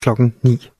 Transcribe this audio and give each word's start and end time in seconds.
klokken 0.00 0.34
9. 0.42 0.70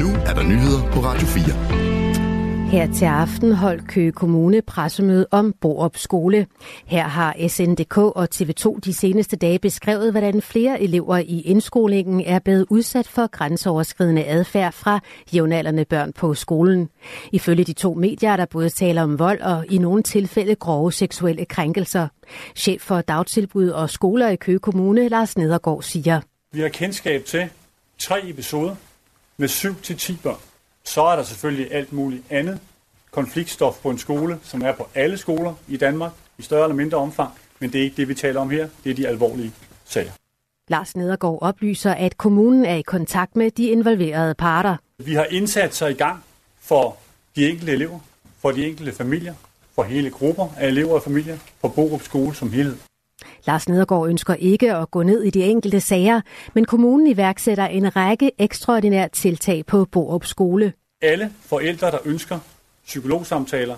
Nu 0.00 0.08
er 0.28 0.34
der 0.34 0.42
nyheder 0.42 0.92
på 0.92 0.98
Radio 1.00 1.26
4. 1.26 2.05
Her 2.66 2.92
til 2.92 3.04
aften 3.04 3.52
holdt 3.52 3.88
Køge 3.88 4.12
Kommune 4.12 4.62
pressemøde 4.62 5.26
om 5.30 5.54
Borup 5.60 5.96
Skole. 5.96 6.46
Her 6.86 7.08
har 7.08 7.48
SNDK 7.48 7.98
og 7.98 8.28
TV2 8.34 8.78
de 8.84 8.94
seneste 8.94 9.36
dage 9.36 9.58
beskrevet, 9.58 10.10
hvordan 10.10 10.42
flere 10.42 10.82
elever 10.82 11.16
i 11.16 11.40
indskolingen 11.40 12.20
er 12.20 12.38
blevet 12.38 12.66
udsat 12.70 13.08
for 13.08 13.26
grænseoverskridende 13.26 14.24
adfærd 14.24 14.72
fra 14.72 15.00
jævnaldrende 15.34 15.84
børn 15.84 16.12
på 16.12 16.34
skolen. 16.34 16.88
Ifølge 17.32 17.64
de 17.64 17.72
to 17.72 17.94
medier 17.94 18.30
er 18.30 18.36
der 18.36 18.46
både 18.46 18.70
tale 18.70 19.02
om 19.02 19.18
vold 19.18 19.40
og 19.40 19.64
i 19.68 19.78
nogle 19.78 20.02
tilfælde 20.02 20.54
grove 20.54 20.92
seksuelle 20.92 21.44
krænkelser. 21.44 22.08
Chef 22.56 22.82
for 22.82 23.00
dagtilbud 23.00 23.68
og 23.68 23.90
skoler 23.90 24.28
i 24.28 24.36
Køge 24.36 24.58
Kommune, 24.58 25.08
Lars 25.08 25.38
Nedergaard, 25.38 25.82
siger. 25.82 26.20
Vi 26.52 26.60
har 26.60 26.68
kendskab 26.68 27.24
til 27.24 27.48
tre 27.98 28.28
episoder 28.28 28.74
med 29.36 29.48
7-10 29.48 30.22
børn. 30.22 30.55
Så 30.86 31.02
er 31.02 31.16
der 31.16 31.22
selvfølgelig 31.22 31.72
alt 31.72 31.92
muligt 31.92 32.22
andet 32.30 32.60
konfliktstof 33.10 33.78
på 33.82 33.90
en 33.90 33.98
skole, 33.98 34.38
som 34.42 34.62
er 34.62 34.72
på 34.72 34.88
alle 34.94 35.16
skoler 35.16 35.54
i 35.68 35.76
Danmark, 35.76 36.12
i 36.38 36.42
større 36.42 36.64
eller 36.64 36.76
mindre 36.76 36.98
omfang, 36.98 37.30
men 37.58 37.72
det 37.72 37.78
er 37.78 37.82
ikke 37.82 37.96
det, 37.96 38.08
vi 38.08 38.14
taler 38.14 38.40
om 38.40 38.50
her. 38.50 38.68
Det 38.84 38.90
er 38.90 38.94
de 38.94 39.08
alvorlige 39.08 39.52
sager. 39.84 40.10
Lars 40.68 40.96
Nedergaard 40.96 41.38
oplyser, 41.42 41.92
at 41.92 42.16
kommunen 42.16 42.64
er 42.64 42.74
i 42.74 42.82
kontakt 42.82 43.36
med 43.36 43.50
de 43.50 43.66
involverede 43.66 44.34
parter. 44.34 44.76
Vi 44.98 45.14
har 45.14 45.24
indsatser 45.24 45.86
i 45.86 45.92
gang 45.92 46.24
for 46.60 46.96
de 47.36 47.50
enkelte 47.50 47.72
elever, 47.72 47.98
for 48.38 48.50
de 48.50 48.66
enkelte 48.66 48.92
familier, 48.92 49.34
for 49.74 49.82
hele 49.82 50.10
grupper 50.10 50.48
af 50.56 50.66
elever 50.66 50.94
og 50.94 51.02
familier 51.02 51.38
på 51.62 51.68
Borup 51.68 52.02
Skole 52.02 52.34
som 52.34 52.52
helhed. 52.52 52.76
Lars 53.46 53.68
Nedergaard 53.68 54.08
ønsker 54.08 54.34
ikke 54.34 54.74
at 54.74 54.90
gå 54.90 55.02
ned 55.02 55.22
i 55.22 55.30
de 55.30 55.44
enkelte 55.44 55.80
sager, 55.80 56.20
men 56.54 56.64
kommunen 56.64 57.06
iværksætter 57.06 57.66
en 57.66 57.96
række 57.96 58.30
ekstraordinære 58.38 59.08
tiltag 59.08 59.66
på 59.66 59.84
Borup 59.84 60.24
Skole. 60.24 60.72
Alle 61.02 61.32
forældre, 61.40 61.90
der 61.90 61.98
ønsker 62.04 62.38
psykologsamtaler, 62.86 63.76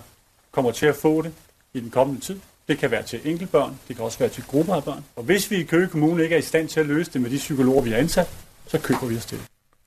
kommer 0.51 0.71
til 0.71 0.87
at 0.87 0.97
få 0.97 1.23
det 1.23 1.33
i 1.75 1.81
den 1.81 1.91
kommende 1.91 2.21
tid. 2.21 2.39
Det 2.69 2.79
kan 2.79 2.91
være 2.91 3.03
til 3.03 3.21
enkeltbørn, 3.25 3.79
det 3.89 3.97
kan 3.97 4.05
også 4.05 4.19
være 4.19 4.29
til 4.29 4.45
grupper 4.49 4.75
af 4.75 4.85
børn. 4.85 5.05
Og 5.17 5.23
hvis 5.23 5.51
vi 5.51 5.57
i 5.57 5.63
Køge 5.63 5.89
Kommune 5.89 6.23
ikke 6.23 6.35
er 6.35 6.39
i 6.39 6.43
stand 6.43 6.69
til 6.69 6.81
at 6.81 6.87
løse 6.87 7.13
det 7.13 7.21
med 7.21 7.31
de 7.31 7.37
psykologer, 7.37 7.83
vi 7.83 7.91
har 7.91 7.97
ansat, 7.97 8.29
så 8.67 8.79
køber 8.81 9.07
vi 9.07 9.17
os 9.17 9.27
til 9.27 9.39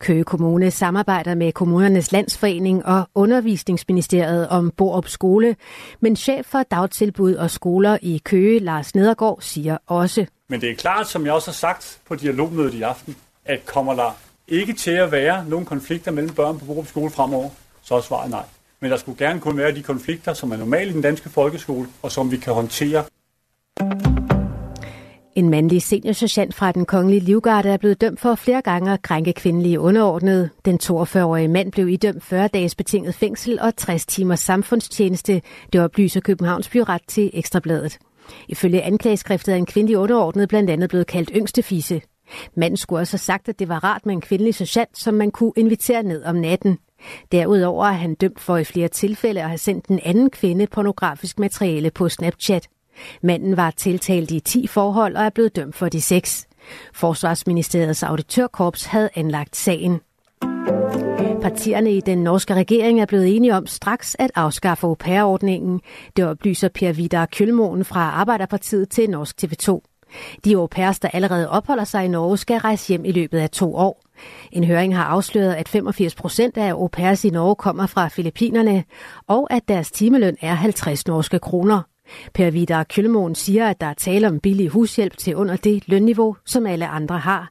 Køge 0.01 0.23
Kommune 0.23 0.71
samarbejder 0.71 1.35
med 1.35 1.51
Kommunernes 1.51 2.11
Landsforening 2.11 2.85
og 2.85 3.09
Undervisningsministeriet 3.15 4.49
om 4.49 4.71
Borup 4.77 5.07
Skole, 5.07 5.55
men 5.99 6.15
chef 6.15 6.45
for 6.45 6.63
dagtilbud 6.63 7.33
og 7.33 7.51
skoler 7.51 7.97
i 8.01 8.21
Køge, 8.25 8.59
Lars 8.59 8.95
Nedergaard, 8.95 9.37
siger 9.41 9.77
også. 9.87 10.25
Men 10.49 10.61
det 10.61 10.71
er 10.71 10.75
klart, 10.75 11.07
som 11.07 11.25
jeg 11.25 11.33
også 11.33 11.47
har 11.47 11.53
sagt 11.53 11.99
på 12.07 12.15
dialogmødet 12.15 12.73
i 12.73 12.81
aften, 12.81 13.15
at 13.45 13.65
kommer 13.65 13.95
der 13.95 14.17
ikke 14.47 14.73
til 14.73 14.91
at 14.91 15.11
være 15.11 15.45
nogen 15.45 15.65
konflikter 15.65 16.11
mellem 16.11 16.33
børn 16.35 16.59
på 16.59 16.65
Borup 16.65 16.87
Skole 16.87 17.11
fremover, 17.11 17.49
så 17.83 17.95
er 17.95 18.01
svaret 18.01 18.29
nej. 18.29 18.43
Men 18.79 18.91
der 18.91 18.97
skulle 18.97 19.17
gerne 19.17 19.39
kun 19.39 19.57
være 19.57 19.75
de 19.75 19.83
konflikter, 19.83 20.33
som 20.33 20.51
er 20.51 20.57
normale 20.57 20.89
i 20.89 20.93
den 20.93 21.01
danske 21.01 21.29
folkeskole, 21.29 21.87
og 22.01 22.11
som 22.11 22.31
vi 22.31 22.37
kan 22.37 22.53
håndtere. 22.53 23.03
En 25.35 25.49
mandlig 25.49 25.81
seniorsergeant 25.81 26.55
fra 26.55 26.71
den 26.71 26.85
kongelige 26.85 27.19
livgarde 27.19 27.69
er 27.69 27.77
blevet 27.77 28.01
dømt 28.01 28.19
for 28.19 28.35
flere 28.35 28.61
gange 28.61 28.93
at 28.93 29.01
krænke 29.01 29.33
kvindelige 29.33 29.79
underordnede. 29.79 30.49
Den 30.65 30.79
42-årige 30.83 31.47
mand 31.47 31.71
blev 31.71 31.89
idømt 31.89 32.23
40 32.23 32.47
dages 32.47 32.75
betinget 32.75 33.15
fængsel 33.15 33.59
og 33.59 33.75
60 33.75 34.05
timers 34.05 34.39
samfundstjeneste. 34.39 35.41
Det 35.73 35.81
oplyser 35.81 36.19
Københavns 36.19 36.69
Byret 36.69 37.01
til 37.07 37.31
Ekstrabladet. 37.33 37.97
Ifølge 38.47 38.81
anklageskriftet 38.81 39.51
er 39.51 39.57
en 39.57 39.65
kvindelig 39.65 39.97
underordnet 39.97 40.49
blandt 40.49 40.69
andet 40.69 40.89
blevet 40.89 41.07
kaldt 41.07 41.31
yngste 41.35 41.63
fisse. 41.63 42.01
Manden 42.55 42.77
skulle 42.77 42.99
også 42.99 43.13
have 43.13 43.19
sagt, 43.19 43.49
at 43.49 43.59
det 43.59 43.69
var 43.69 43.83
rart 43.83 44.05
med 44.05 44.13
en 44.13 44.21
kvindelig 44.21 44.55
sergeant, 44.55 44.97
som 44.97 45.13
man 45.13 45.31
kunne 45.31 45.53
invitere 45.57 46.03
ned 46.03 46.23
om 46.23 46.35
natten. 46.35 46.77
Derudover 47.31 47.85
er 47.85 47.91
han 47.91 48.15
dømt 48.15 48.39
for 48.39 48.57
i 48.57 48.63
flere 48.63 48.87
tilfælde 48.87 49.41
at 49.41 49.47
have 49.47 49.57
sendt 49.57 49.85
en 49.85 49.99
anden 50.03 50.29
kvinde 50.29 50.67
pornografisk 50.67 51.39
materiale 51.39 51.91
på 51.91 52.09
Snapchat. 52.09 52.67
Manden 53.21 53.57
var 53.57 53.71
tiltalt 53.71 54.31
i 54.31 54.39
10 54.39 54.67
forhold 54.67 55.15
og 55.15 55.23
er 55.23 55.29
blevet 55.29 55.55
dømt 55.55 55.75
for 55.75 55.89
de 55.89 56.01
seks. 56.01 56.47
Forsvarsministeriets 56.93 58.03
auditørkorps 58.03 58.85
havde 58.85 59.09
anlagt 59.15 59.55
sagen. 59.55 59.99
Partierne 61.41 61.91
i 61.91 62.01
den 62.01 62.17
norske 62.17 62.53
regering 62.53 63.01
er 63.01 63.05
blevet 63.05 63.35
enige 63.35 63.55
om 63.55 63.67
straks 63.67 64.15
at 64.19 64.31
afskaffe 64.35 64.87
au 64.87 64.93
pair-ordningen. 64.93 65.81
Det 66.15 66.25
oplyser 66.25 66.69
Per 66.69 66.91
Vidar 66.91 67.25
Kølmoen 67.25 67.85
fra 67.85 67.99
Arbejderpartiet 67.99 68.89
til 68.89 69.09
Norsk 69.09 69.43
TV2. 69.43 69.81
De 70.45 70.55
au 70.55 70.67
pairs, 70.67 70.99
der 70.99 71.09
allerede 71.13 71.49
opholder 71.49 71.83
sig 71.83 72.05
i 72.05 72.07
Norge, 72.07 72.37
skal 72.37 72.57
rejse 72.57 72.87
hjem 72.87 73.05
i 73.05 73.11
løbet 73.11 73.37
af 73.39 73.49
to 73.49 73.75
år. 73.75 74.01
En 74.51 74.63
høring 74.63 74.95
har 74.95 75.03
afsløret, 75.03 75.53
at 75.53 75.69
85 75.69 76.15
procent 76.15 76.57
af 76.57 76.71
au 76.71 76.87
pairs 76.87 77.25
i 77.25 77.29
Norge 77.29 77.55
kommer 77.55 77.85
fra 77.85 78.07
Filippinerne, 78.07 78.83
og 79.27 79.53
at 79.53 79.67
deres 79.67 79.91
timeløn 79.91 80.37
er 80.41 80.53
50 80.53 81.07
norske 81.07 81.39
kroner. 81.39 81.90
Per 82.33 82.51
Vidar 82.51 82.83
Kjølmoen 82.83 83.35
siger, 83.35 83.67
at 83.67 83.81
der 83.81 83.87
er 83.87 83.93
tale 83.93 84.27
om 84.27 84.39
billig 84.39 84.69
hushjælp 84.69 85.17
til 85.17 85.35
under 85.35 85.55
det 85.55 85.87
lønniveau, 85.87 86.35
som 86.45 86.65
alle 86.65 86.87
andre 86.87 87.17
har. 87.17 87.49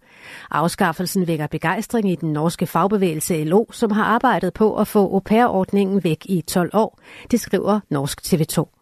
Afskaffelsen 0.51 1.27
vækker 1.27 1.47
begejstring 1.47 2.11
i 2.11 2.15
den 2.15 2.33
norske 2.33 2.67
fagbevægelse 2.67 3.45
LO, 3.45 3.65
som 3.73 3.91
har 3.91 4.05
arbejdet 4.05 4.55
på 4.55 4.77
at 4.77 4.87
få 4.87 4.99
au 4.99 5.21
pair-ordningen 5.21 6.05
væk 6.05 6.27
i 6.29 6.41
12 6.41 6.71
år. 6.73 7.01
Det 7.31 7.41
skriver 7.41 7.81
Norsk 7.91 8.21
TV2. 8.21 8.81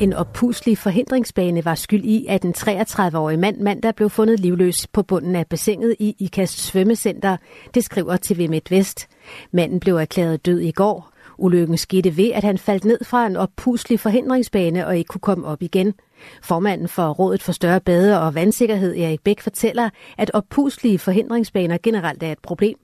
En 0.00 0.12
oppuslig 0.12 0.78
forhindringsbane 0.78 1.64
var 1.64 1.74
skyld 1.74 2.04
i, 2.04 2.26
at 2.28 2.44
en 2.44 2.54
33-årig 2.58 3.38
mand 3.38 3.60
mandag 3.60 3.94
blev 3.94 4.10
fundet 4.10 4.40
livløs 4.40 4.86
på 4.86 5.02
bunden 5.02 5.36
af 5.36 5.46
bassinet 5.46 5.96
i 5.98 6.16
Ikast 6.18 6.60
svømmecenter. 6.60 7.36
Det 7.74 7.84
skriver 7.84 8.16
TV 8.22 8.48
MidtVest. 8.50 9.08
Manden 9.52 9.80
blev 9.80 9.96
erklæret 9.96 10.46
død 10.46 10.60
i 10.60 10.70
går. 10.70 11.13
Ulykken 11.38 11.76
skete 11.76 12.16
ved, 12.16 12.30
at 12.34 12.44
han 12.44 12.58
faldt 12.58 12.84
ned 12.84 12.98
fra 13.04 13.26
en 13.26 13.36
oppuslig 13.36 14.00
forhindringsbane 14.00 14.86
og 14.86 14.96
ikke 14.98 15.08
kunne 15.08 15.20
komme 15.20 15.46
op 15.46 15.62
igen. 15.62 15.94
Formanden 16.42 16.88
for 16.88 17.10
Rådet 17.10 17.42
for 17.42 17.52
Større 17.52 17.80
Bade 17.80 18.20
og 18.20 18.34
Vandsikkerhed, 18.34 18.96
Erik 18.96 19.20
Bæk, 19.24 19.40
fortæller, 19.40 19.90
at 20.18 20.30
oppuslige 20.34 20.98
forhindringsbaner 20.98 21.78
generelt 21.82 22.22
er 22.22 22.32
et 22.32 22.38
problem. 22.42 22.78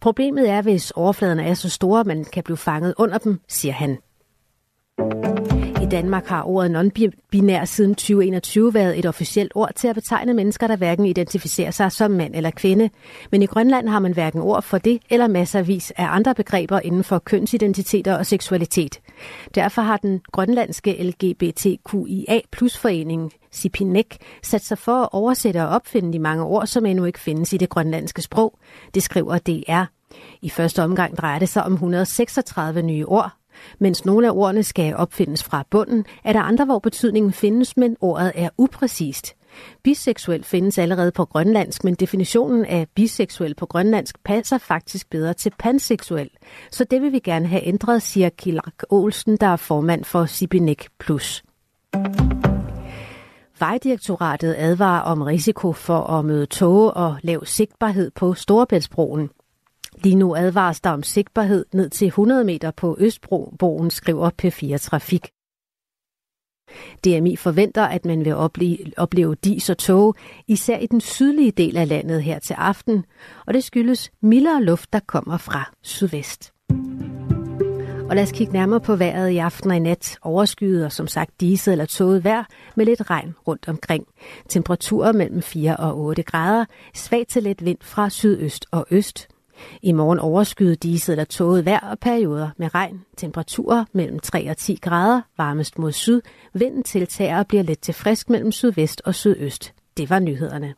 Problemet 0.00 0.50
er, 0.50 0.62
hvis 0.62 0.90
overfladerne 0.90 1.44
er 1.44 1.54
så 1.54 1.68
store, 1.68 2.00
at 2.00 2.06
man 2.06 2.24
kan 2.24 2.42
blive 2.42 2.56
fanget 2.56 2.94
under 2.98 3.18
dem, 3.18 3.40
siger 3.48 3.72
han. 3.72 3.98
I 5.82 5.86
Danmark 5.90 6.26
har 6.26 6.42
ordet 6.42 6.70
non-binær 6.70 7.64
siden 7.64 7.94
2021 7.94 8.74
været 8.74 8.98
et 8.98 9.06
officielt 9.06 9.52
ord 9.54 9.70
til 9.76 9.88
at 9.88 9.94
betegne 9.94 10.34
mennesker, 10.34 10.66
der 10.66 10.76
hverken 10.76 11.06
identificerer 11.06 11.70
sig 11.70 11.92
som 11.92 12.10
mand 12.10 12.34
eller 12.34 12.50
kvinde. 12.50 12.90
Men 13.30 13.42
i 13.42 13.46
Grønland 13.46 13.88
har 13.88 13.98
man 13.98 14.12
hverken 14.12 14.40
ord 14.40 14.62
for 14.62 14.78
det 14.78 14.98
eller 15.10 15.26
masservis 15.26 15.90
af 15.90 16.06
andre 16.08 16.34
begreber 16.34 16.80
inden 16.80 17.04
for 17.04 17.18
kønsidentiteter 17.18 18.16
og 18.16 18.26
seksualitet. 18.26 19.00
Derfor 19.54 19.82
har 19.82 19.96
den 19.96 20.20
grønlandske 20.32 21.02
LGBTQIA 21.02 22.40
plus 22.52 22.78
forening 22.78 23.32
Sipinek 23.50 24.16
sat 24.42 24.64
sig 24.64 24.78
for 24.78 25.02
at 25.02 25.08
oversætte 25.12 25.62
og 25.62 25.68
opfinde 25.68 26.12
de 26.12 26.18
mange 26.18 26.44
ord, 26.44 26.66
som 26.66 26.86
endnu 26.86 27.04
ikke 27.04 27.20
findes 27.20 27.52
i 27.52 27.56
det 27.56 27.68
grønlandske 27.68 28.22
sprog. 28.22 28.58
Det 28.94 29.02
skriver 29.02 29.38
DR. 29.38 29.84
I 30.42 30.50
første 30.50 30.82
omgang 30.82 31.16
drejer 31.16 31.38
det 31.38 31.48
sig 31.48 31.64
om 31.64 31.72
136 31.72 32.82
nye 32.82 33.06
ord, 33.06 33.30
mens 33.78 34.04
nogle 34.04 34.26
af 34.26 34.30
ordene 34.30 34.62
skal 34.62 34.96
opfindes 34.96 35.44
fra 35.44 35.64
bunden, 35.70 36.04
er 36.24 36.32
der 36.32 36.40
andre, 36.40 36.64
hvor 36.64 36.78
betydningen 36.78 37.32
findes, 37.32 37.76
men 37.76 37.96
ordet 38.00 38.32
er 38.34 38.48
upræcist. 38.58 39.34
Biseksuel 39.82 40.44
findes 40.44 40.78
allerede 40.78 41.12
på 41.12 41.24
grønlandsk, 41.24 41.84
men 41.84 41.94
definitionen 41.94 42.64
af 42.64 42.86
biseksuel 42.94 43.54
på 43.54 43.66
grønlandsk 43.66 44.24
passer 44.24 44.58
faktisk 44.58 45.10
bedre 45.10 45.34
til 45.34 45.52
panseksuel. 45.58 46.30
Så 46.70 46.84
det 46.84 47.02
vil 47.02 47.12
vi 47.12 47.18
gerne 47.18 47.46
have 47.46 47.66
ændret, 47.66 48.02
siger 48.02 48.28
Kilak 48.28 48.82
Olsen, 48.90 49.36
der 49.36 49.46
er 49.46 49.56
formand 49.56 50.04
for 50.04 50.24
Sibinek 50.24 50.88
Plus. 50.98 51.42
Vejdirektoratet 53.58 54.54
advarer 54.58 55.00
om 55.00 55.22
risiko 55.22 55.72
for 55.72 55.98
at 55.98 56.24
møde 56.24 56.46
tåge 56.46 56.90
og 56.90 57.16
lav 57.22 57.44
sigtbarhed 57.44 58.10
på 58.10 58.34
Storebæltsbroen. 58.34 59.30
Lige 60.04 60.14
nu 60.14 60.36
advares 60.36 60.80
der 60.80 60.90
om 60.90 61.02
sigtbarhed 61.02 61.64
ned 61.72 61.90
til 61.90 62.06
100 62.06 62.44
meter 62.44 62.70
på 62.70 62.96
Østbroen, 63.00 63.90
skriver 63.90 64.30
P4 64.42 64.76
Trafik. 64.76 65.26
DMI 67.04 67.36
forventer, 67.36 67.82
at 67.82 68.04
man 68.04 68.24
vil 68.24 68.34
opleve, 68.34 68.78
opleve 68.96 69.34
dis 69.34 69.70
og 69.70 69.78
tog, 69.78 70.14
især 70.48 70.78
i 70.78 70.86
den 70.86 71.00
sydlige 71.00 71.50
del 71.50 71.76
af 71.76 71.88
landet 71.88 72.22
her 72.22 72.38
til 72.38 72.54
aften, 72.54 73.04
og 73.46 73.54
det 73.54 73.64
skyldes 73.64 74.10
mildere 74.22 74.62
luft, 74.62 74.92
der 74.92 75.00
kommer 75.06 75.36
fra 75.36 75.70
sydvest. 75.82 76.52
Og 78.08 78.16
lad 78.16 78.22
os 78.22 78.32
kigge 78.32 78.52
nærmere 78.52 78.80
på 78.80 78.96
vejret 78.96 79.30
i 79.30 79.38
aften 79.38 79.70
og 79.70 79.76
i 79.76 79.80
nat. 79.80 80.18
Overskyet 80.22 80.84
og 80.84 80.92
som 80.92 81.06
sagt 81.06 81.40
diset 81.40 81.72
eller 81.72 81.86
tåget 81.86 82.24
vejr 82.24 82.44
med 82.76 82.86
lidt 82.86 83.10
regn 83.10 83.34
rundt 83.48 83.68
omkring. 83.68 84.06
Temperaturer 84.48 85.12
mellem 85.12 85.42
4 85.42 85.76
og 85.76 85.98
8 85.98 86.22
grader. 86.22 86.64
Svag 86.94 87.26
til 87.28 87.42
let 87.42 87.64
vind 87.64 87.78
fra 87.82 88.10
sydøst 88.10 88.66
og 88.70 88.86
øst. 88.90 89.31
I 89.82 89.92
morgen 89.92 90.18
overskyet 90.18 90.82
diset 90.82 91.12
eller 91.12 91.24
tåget 91.24 91.64
vejr 91.64 91.90
og 91.90 91.98
perioder 91.98 92.50
med 92.56 92.74
regn. 92.74 93.04
Temperaturer 93.16 93.84
mellem 93.92 94.18
3 94.18 94.50
og 94.50 94.56
10 94.56 94.78
grader, 94.82 95.20
varmest 95.38 95.78
mod 95.78 95.92
syd. 95.92 96.20
Vinden 96.54 96.82
tiltager 96.82 97.38
og 97.38 97.46
bliver 97.46 97.62
let 97.62 97.80
til 97.80 97.94
frisk 97.94 98.30
mellem 98.30 98.52
sydvest 98.52 99.02
og 99.04 99.14
sydøst. 99.14 99.72
Det 99.96 100.10
var 100.10 100.18
nyhederne. 100.18 100.74